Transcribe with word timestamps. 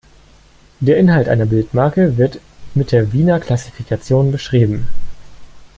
Der 0.79 0.97
Inhalt 0.97 1.29
einer 1.29 1.45
Bildmarke 1.45 2.17
wird 2.17 2.39
mit 2.73 2.91
der 2.91 3.13
Wiener 3.13 3.39
Klassifikation 3.39 4.31
beschrieben. 4.31 4.87